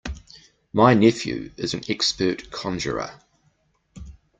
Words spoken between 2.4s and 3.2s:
conjurer.